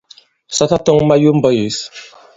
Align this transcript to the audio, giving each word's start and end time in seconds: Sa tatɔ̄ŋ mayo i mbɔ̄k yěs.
Sa 0.55 0.65
tatɔ̄ŋ 0.69 0.99
mayo 1.07 1.29
i 1.31 1.35
mbɔ̄k 1.37 1.53
yěs. 1.59 1.77